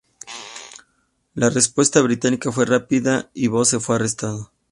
[1.35, 4.51] La respuesta británica fue rápida y Bose fue arrestado.